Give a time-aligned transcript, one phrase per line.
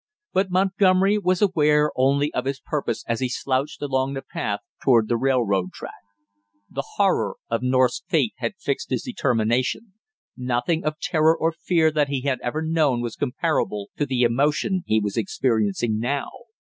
[0.33, 5.07] But Montgomery was aware only of his purpose as he slouched along the path toward
[5.07, 6.01] the railroad track.
[6.71, 9.93] The horror of North's fate had fixed his determination,
[10.35, 14.81] nothing of terror or fear that he had ever known was comparable to the emotion
[14.87, 16.31] he was experiencing now.